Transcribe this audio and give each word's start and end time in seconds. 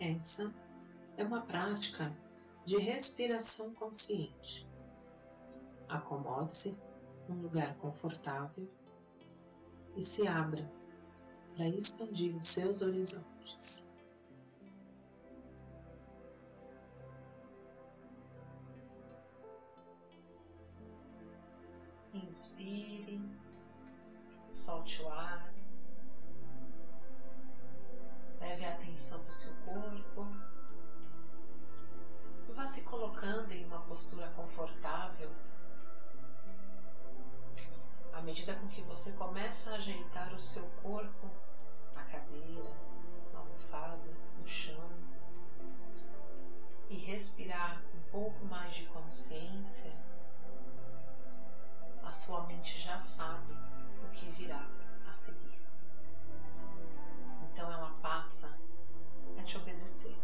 Essa 0.00 0.54
é 1.18 1.22
uma 1.22 1.42
prática 1.42 2.10
de 2.64 2.78
respiração 2.78 3.74
consciente. 3.74 4.66
Acomode-se 5.90 6.80
num 7.28 7.42
lugar 7.42 7.76
confortável 7.76 8.66
e 9.94 10.02
se 10.02 10.26
abra 10.26 10.72
para 11.54 11.68
expandir 11.68 12.34
os 12.34 12.48
seus 12.48 12.80
horizontes. 12.80 13.94
Inspire, 22.14 23.20
solte 24.50 25.02
o 25.02 25.08
ar, 25.10 25.59
leve 28.40 28.64
a 28.64 28.72
atenção 28.72 29.20
para 29.20 29.28
o 29.28 29.32
seu 29.32 29.54
corpo 29.64 30.26
e 32.48 32.52
vá 32.52 32.66
se 32.66 32.84
colocando 32.84 33.52
em 33.52 33.66
uma 33.66 33.82
postura 33.82 34.28
confortável 34.30 35.30
à 38.12 38.22
medida 38.22 38.54
com 38.56 38.68
que 38.68 38.82
você 38.82 39.12
começa 39.12 39.70
a 39.70 39.76
ajeitar 39.76 40.34
o 40.34 40.40
seu 40.40 40.68
corpo 40.82 41.30
na 41.94 42.04
cadeira, 42.04 42.70
na 43.32 43.38
almofada, 43.38 44.10
no 44.38 44.46
chão 44.46 44.90
e 46.90 46.96
respirar 46.96 47.82
um 47.94 48.10
pouco 48.10 48.44
mais 48.44 48.74
de 48.74 48.86
consciência, 48.86 49.96
a 52.02 52.10
sua 52.10 52.42
mente 52.42 52.80
já 52.80 52.98
sabe 52.98 53.54
o 54.04 54.10
que 54.10 54.28
virá 54.32 54.66
a 55.08 55.12
seguir. 55.12 55.49
Então 57.60 57.70
ela 57.70 57.90
passa 58.00 58.58
a 59.36 59.42
te 59.42 59.54
obedecer. 59.54 60.16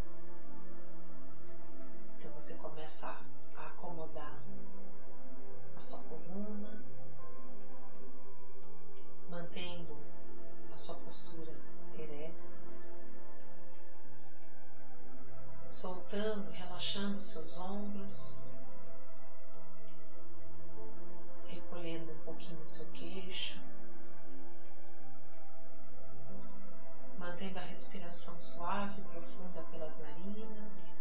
Respiração 28.16 28.38
suave 28.38 29.02
e 29.02 29.04
profunda 29.04 29.62
pelas 29.64 29.98
narinas. 29.98 30.96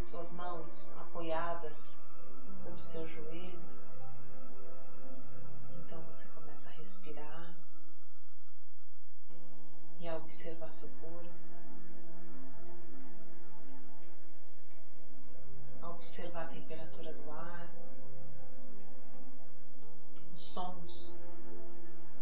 Suas 0.00 0.32
mãos 0.34 0.96
apoiadas 0.98 2.00
sobre 2.54 2.80
seus 2.80 3.10
joelhos. 3.10 4.00
Então 5.80 6.00
você 6.02 6.28
começa 6.28 6.70
a 6.70 6.72
respirar 6.74 7.54
e 9.98 10.06
a 10.06 10.16
observar 10.16 10.70
seu 10.70 10.90
corpo, 11.00 11.34
a 15.82 15.90
observar 15.90 16.44
a 16.44 16.46
temperatura 16.46 17.12
do 17.12 17.30
ar, 17.32 17.68
os 20.32 20.40
sons 20.40 21.28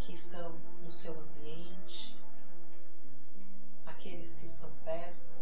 que 0.07 0.13
estão 0.13 0.53
no 0.81 0.89
seu 0.89 1.19
ambiente, 1.19 2.15
aqueles 3.85 4.35
que 4.35 4.45
estão 4.45 4.69
perto 4.85 5.35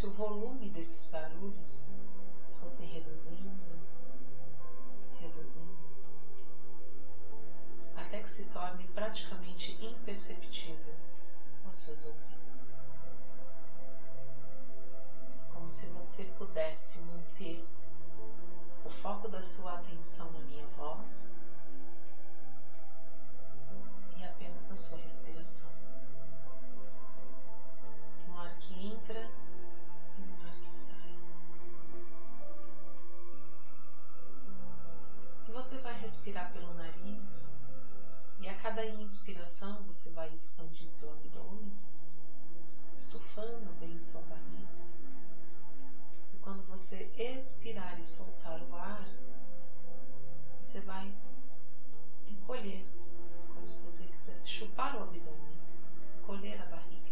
se 0.00 0.06
o 0.06 0.12
volume 0.12 0.70
desses 0.70 1.12
barulhos 1.12 1.86
fosse 2.58 2.86
reduzindo, 2.86 3.78
reduzindo, 5.18 5.76
até 7.94 8.22
que 8.22 8.30
se 8.30 8.46
torne 8.46 8.86
praticamente 8.94 9.72
imperceptível 9.84 10.94
aos 11.66 11.80
seus 11.80 12.06
ouvidos. 12.06 12.82
Como 15.52 15.70
se 15.70 15.88
você 15.88 16.24
pudesse 16.38 17.00
manter 17.00 17.62
o 18.82 18.88
foco 18.88 19.28
da 19.28 19.42
sua 19.42 19.74
atenção 19.74 20.32
na 20.32 20.40
minha 20.40 20.66
voz 20.78 21.36
e 24.16 24.24
apenas 24.24 24.70
na 24.70 24.78
sua 24.78 24.96
respiração. 24.96 25.70
No 28.26 28.38
ar 28.38 28.56
que 28.56 28.86
entra 28.86 29.30
no 30.70 30.74
ar 30.74 30.74
que 30.74 30.74
sai. 30.74 31.10
E 35.48 35.52
você 35.52 35.78
vai 35.78 35.98
respirar 35.98 36.52
pelo 36.52 36.72
nariz 36.74 37.60
e 38.38 38.48
a 38.48 38.54
cada 38.54 38.86
inspiração 38.86 39.82
você 39.84 40.10
vai 40.10 40.32
expandir 40.32 40.88
seu 40.88 41.10
abdômen, 41.12 41.76
estufando 42.94 43.72
bem 43.72 43.98
sua 43.98 44.22
barriga. 44.22 44.70
E 46.32 46.38
quando 46.38 46.64
você 46.64 47.12
expirar 47.18 48.00
e 48.00 48.06
soltar 48.06 48.62
o 48.62 48.74
ar, 48.74 49.08
você 50.60 50.80
vai 50.82 51.14
encolher 52.26 52.86
como 53.54 53.68
se 53.68 53.82
você 53.82 54.06
quisesse 54.06 54.46
chupar 54.46 54.96
o 54.96 55.02
abdômen, 55.02 55.60
colher 56.22 56.62
a 56.62 56.66
barriga. 56.66 57.09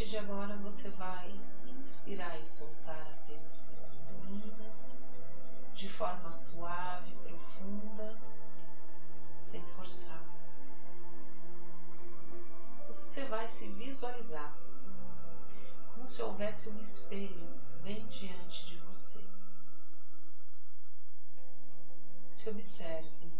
Partir 0.00 0.12
de 0.12 0.16
agora 0.16 0.56
você 0.56 0.88
vai 0.88 1.28
inspirar 1.78 2.40
e 2.40 2.46
soltar 2.46 3.06
apenas 3.06 3.60
pelas 3.60 3.98
narinas, 3.98 4.98
de 5.74 5.90
forma 5.90 6.32
suave, 6.32 7.12
profunda, 7.22 8.16
sem 9.36 9.62
forçar. 9.76 10.24
Você 12.88 13.26
vai 13.26 13.46
se 13.46 13.68
visualizar 13.68 14.56
como 15.92 16.06
se 16.06 16.22
houvesse 16.22 16.70
um 16.70 16.80
espelho 16.80 17.60
bem 17.82 18.08
diante 18.08 18.64
de 18.64 18.78
você. 18.78 19.22
Se 22.30 22.48
observe. 22.48 23.30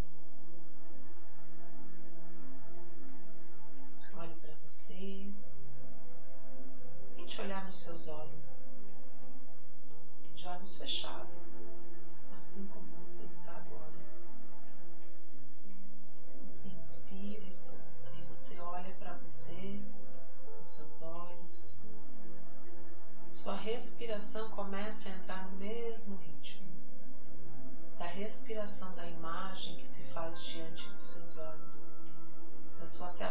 Olhe 4.13 4.35
para 4.35 4.55
você. 4.57 5.27
Tente 7.31 7.43
olhar 7.43 7.65
nos 7.65 7.79
seus 7.79 8.09
olhos, 8.09 8.73
de 10.35 10.49
olhos 10.49 10.79
fechados, 10.79 11.69
assim 12.35 12.67
como 12.67 12.97
você 12.97 13.23
está 13.23 13.53
agora. 13.53 13.95
Você 16.43 16.71
inspira 16.71 17.47
e 17.47 17.53
solta, 17.53 18.11
e 18.17 18.23
você 18.23 18.59
olha 18.59 18.93
para 18.95 19.13
você, 19.13 19.81
com 20.57 20.65
seus 20.65 21.03
olhos. 21.03 21.77
Sua 23.31 23.55
respiração 23.55 24.51
começa 24.51 25.09
a 25.09 25.13
entrar 25.13 25.49
no 25.49 25.57
mesmo 25.57 26.17
ritmo 26.17 26.69
da 27.97 28.07
respiração 28.07 28.93
da 28.97 29.07
imagem 29.07 29.77
que 29.77 29.87
se 29.87 30.03
faz 30.03 30.43
diante 30.43 30.89
dos 30.89 31.05
seus 31.05 31.39
olhos, 31.39 31.97
da 32.77 32.87
sua 32.87 33.13
tela 33.13 33.30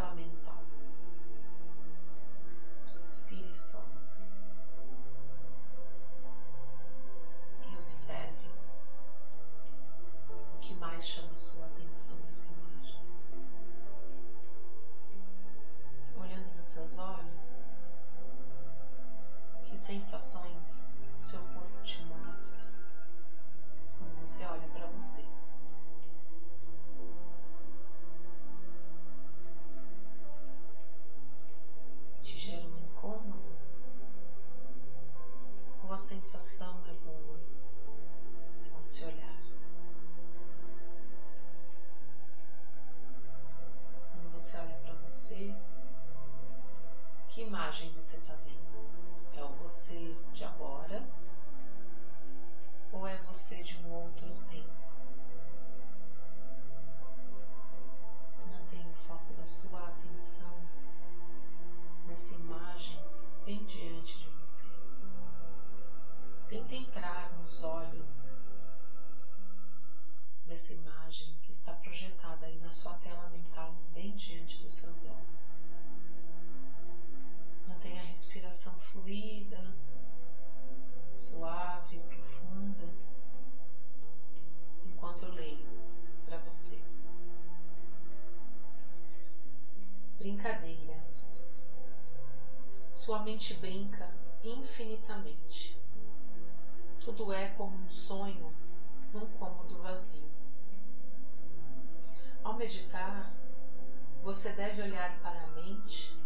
sensações 20.10 20.90
o 21.16 21.22
seu 21.22 21.40
corpo 21.54 21.84
te 21.84 22.02
mostra 22.02 22.64
quando 23.96 24.20
você 24.20 24.44
olha 24.44 24.68
para 24.70 24.88
você. 24.88 25.24
Te 32.24 32.38
gera 32.38 32.66
um 32.66 32.76
incômodo 32.76 33.56
ou 35.84 35.94
a 35.94 36.00
sensação 36.00 36.84
é 36.88 36.94
boa 36.94 37.40
ao 38.74 38.84
se 38.84 39.04
olhar? 39.04 39.40
Quando 44.12 44.32
você 44.32 44.58
olha 44.58 44.76
para 44.78 44.96
você, 44.96 45.56
que 47.28 47.42
imagem 47.42 47.94
você 47.94 48.18
está 48.18 48.34
vendo? 48.34 48.49
Você 49.70 50.18
de 50.34 50.44
agora 50.44 51.08
ou 52.92 53.06
é 53.06 53.20
você 53.20 53.62
de 53.62 53.78
um 53.78 53.94
outro 53.94 54.34
tempo? 54.48 54.68
Mantenha 58.50 58.90
o 58.90 58.96
foco 58.96 59.32
da 59.32 59.46
sua 59.46 59.90
atenção 59.90 60.58
nessa 62.04 62.34
imagem 62.34 62.98
bem 63.46 63.64
diante 63.68 64.18
de 64.18 64.28
você. 64.40 64.66
Tente 66.48 66.74
entrar 66.74 67.32
nos 67.34 67.62
olhos 67.62 68.34
dessa 70.48 70.74
imagem 70.74 71.38
que 71.44 71.52
está 71.52 71.76
projetada 71.76 72.48
aí 72.48 72.58
na 72.58 72.72
sua 72.72 72.96
tela 72.96 73.28
mental, 73.28 73.72
bem 73.94 74.16
diante 74.16 74.58
dos 74.58 74.74
seus 74.74 75.06
olhos. 75.06 75.62
Mantenha 77.80 78.02
a 78.02 78.06
respiração 78.08 78.78
fluida, 78.78 79.74
suave 81.16 81.96
e 81.96 82.00
profunda, 82.02 82.84
enquanto 84.86 85.24
eu 85.24 85.32
leio 85.32 85.66
para 86.26 86.40
você. 86.40 86.78
Brincadeira. 90.18 91.08
Sua 92.92 93.24
mente 93.24 93.54
brinca 93.54 94.14
infinitamente. 94.44 95.82
Tudo 97.00 97.32
é 97.32 97.48
como 97.54 97.78
um 97.78 97.90
sonho 97.90 98.54
num 99.14 99.26
cômodo 99.38 99.82
vazio. 99.82 100.30
Ao 102.44 102.58
meditar, 102.58 103.34
você 104.22 104.52
deve 104.52 104.82
olhar 104.82 105.18
para 105.22 105.44
a 105.44 105.48
mente 105.48 106.20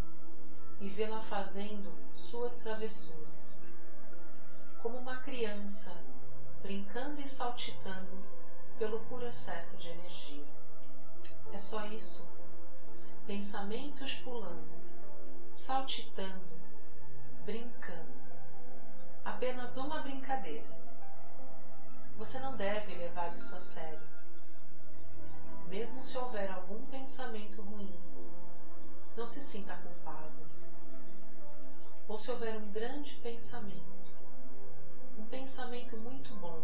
e 0.84 0.90
vê-la 0.90 1.22
fazendo 1.22 1.98
suas 2.14 2.58
travessuras, 2.58 3.66
como 4.82 4.98
uma 4.98 5.22
criança 5.22 5.94
brincando 6.62 7.22
e 7.22 7.28
saltitando 7.28 8.22
pelo 8.78 9.00
puro 9.06 9.26
excesso 9.26 9.78
de 9.78 9.88
energia. 9.88 10.46
É 11.54 11.58
só 11.58 11.86
isso. 11.86 12.30
Pensamentos 13.26 14.16
pulando, 14.16 14.74
saltitando, 15.54 16.60
brincando. 17.46 18.20
Apenas 19.24 19.78
uma 19.78 20.02
brincadeira. 20.02 20.68
Você 22.18 22.42
não 22.42 22.58
deve 22.58 22.94
levar 22.94 23.34
isso 23.38 23.56
a 23.56 23.60
sério. 23.60 24.06
Mesmo 25.70 26.04
se 26.04 26.18
houver 26.18 26.52
algum 26.52 26.86
pensamento 26.88 27.62
ruim, 27.62 27.98
não 29.16 29.26
se 29.26 29.42
sinta 29.42 29.76
culpado. 29.78 30.23
Ou 32.14 32.18
se 32.20 32.30
houver 32.30 32.56
um 32.60 32.72
grande 32.72 33.16
pensamento, 33.24 34.14
um 35.18 35.26
pensamento 35.26 35.98
muito 35.98 36.36
bom, 36.36 36.64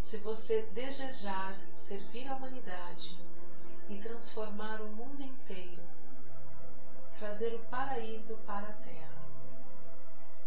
se 0.00 0.18
você 0.18 0.62
desejar 0.70 1.56
servir 1.74 2.28
a 2.28 2.36
humanidade 2.36 3.18
e 3.88 3.98
transformar 3.98 4.80
o 4.82 4.92
mundo 4.92 5.20
inteiro, 5.20 5.82
trazer 7.18 7.56
o 7.56 7.64
paraíso 7.64 8.38
para 8.46 8.68
a 8.68 8.72
Terra, 8.74 9.20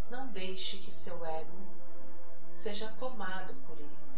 não 0.10 0.30
deixe 0.30 0.78
que 0.78 0.90
seu 0.90 1.26
ego 1.26 1.58
seja 2.54 2.90
tomado 2.94 3.54
por 3.68 3.78
ele. 3.78 4.12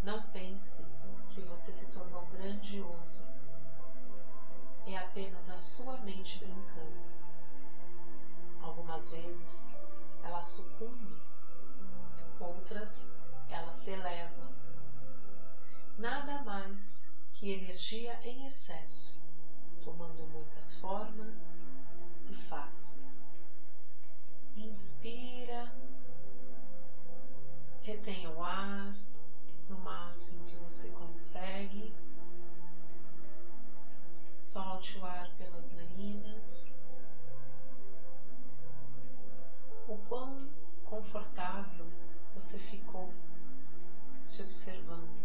Não 0.00 0.22
pense 0.30 0.86
que 1.28 1.40
você 1.40 1.72
se 1.72 1.90
tornou 1.90 2.24
grandioso. 2.26 3.24
É 4.86 4.96
apenas 4.96 5.50
a 5.50 5.58
sua 5.58 5.96
mente 5.96 6.38
brincando. 6.38 7.23
Algumas 8.64 9.10
vezes 9.10 9.74
ela 10.22 10.40
sucumbe, 10.40 11.20
outras 12.40 13.14
ela 13.50 13.70
se 13.70 13.90
eleva. 13.90 14.50
Nada 15.98 16.42
mais 16.44 17.14
que 17.34 17.50
energia 17.50 18.18
em 18.26 18.46
excesso, 18.46 19.22
tomando 19.84 20.26
muitas 20.26 20.80
formas 20.80 21.62
e 22.26 22.34
faces. 22.34 23.44
Inspira, 24.56 25.70
retenha 27.82 28.30
o 28.30 28.42
ar 28.42 28.96
no 29.68 29.76
máximo 29.76 30.46
que 30.46 30.56
você 30.56 30.88
consegue. 30.92 31.92
Solte 34.38 34.96
o 34.96 35.04
ar 35.04 35.30
pelas 35.36 35.70
narinas. 35.74 36.83
O 39.86 39.98
quão 40.08 40.48
confortável 40.82 41.86
você 42.32 42.58
ficou 42.58 43.12
se 44.24 44.42
observando. 44.42 45.22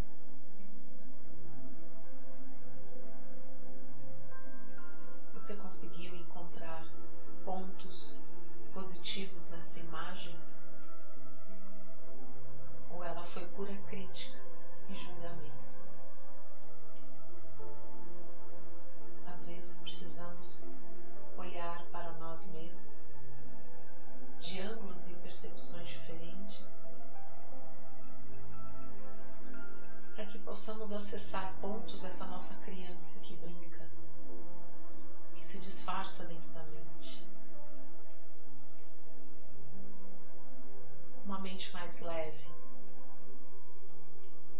Você 5.31 5.55
conseguiu 5.55 6.13
encontrar 6.13 6.83
pontos 7.45 8.21
positivos 8.73 9.49
nessa 9.49 9.79
imagem? 9.79 10.37
Ou 12.91 13.01
ela 13.01 13.23
foi 13.23 13.45
pura 13.45 13.73
crítica 13.87 14.37
e 14.89 14.93
julgamento? 14.93 15.57
Às 19.25 19.45
vezes 19.45 19.79
precisamos 19.79 20.69
possamos 30.59 30.91
acessar 30.91 31.57
pontos 31.61 32.01
dessa 32.01 32.25
nossa 32.25 32.55
criança 32.55 33.21
que 33.21 33.33
brinca, 33.37 33.89
que 35.33 35.45
se 35.45 35.57
disfarça 35.59 36.25
dentro 36.25 36.51
da 36.51 36.63
mente. 36.63 37.25
Uma 41.23 41.39
mente 41.39 41.71
mais 41.71 42.01
leve, 42.01 42.45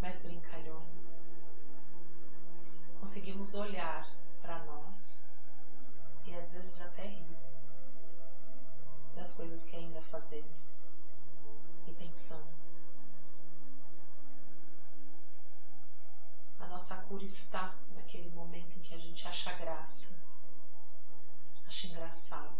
mais 0.00 0.22
brincalhona. 0.22 0.88
Conseguimos 2.98 3.54
olhar 3.54 4.10
para 4.40 4.64
nós 4.64 5.26
e 6.24 6.34
às 6.34 6.50
vezes 6.50 6.80
até 6.80 7.04
rir 7.04 7.36
das 9.14 9.34
coisas 9.34 9.66
que 9.66 9.76
ainda 9.76 10.00
fazemos 10.00 10.82
e 11.86 11.92
pensamos. 11.92 12.89
A 16.60 16.66
nossa 16.68 16.94
cura 17.08 17.24
está 17.24 17.74
naquele 17.90 18.28
momento 18.28 18.78
em 18.78 18.82
que 18.82 18.94
a 18.94 18.98
gente 18.98 19.26
acha 19.26 19.50
graça, 19.52 20.14
acha 21.66 21.86
engraçado. 21.86 22.54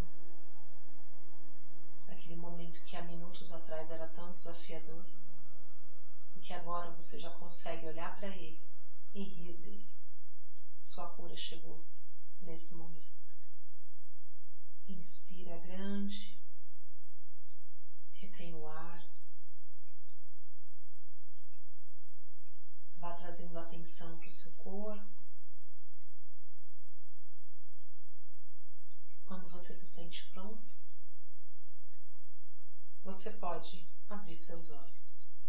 Naquele 2.08 2.34
momento 2.34 2.84
que 2.84 2.96
há 2.96 3.02
minutos 3.02 3.52
atrás 3.52 3.90
era 3.90 4.06
tão 4.08 4.30
desafiador 4.32 5.06
e 6.34 6.40
que 6.40 6.52
agora 6.52 6.90
você 6.90 7.18
já 7.18 7.30
consegue 7.38 7.86
olhar 7.86 8.16
para 8.16 8.28
ele 8.28 8.58
e 9.14 9.22
rir 9.22 9.54
dele. 9.54 9.86
Sua 10.82 11.06
cura 11.06 11.36
chegou 11.36 11.80
nesse 12.40 12.74
momento. 12.74 13.36
Inspira 14.88 15.58
grande, 15.58 16.36
retém 18.12 18.54
o 18.54 18.66
ar, 18.66 19.00
vá 23.00 23.12
trazendo 23.14 23.58
atenção 23.80 24.18
para 24.18 24.26
o 24.26 24.30
seu 24.30 24.52
corpo. 24.62 25.20
Quando 29.26 29.48
você 29.48 29.72
se 29.74 29.86
sente 29.86 30.30
pronto, 30.34 30.76
você 33.02 33.38
pode 33.38 33.88
abrir 34.08 34.36
seus 34.36 34.70
olhos. 34.72 35.39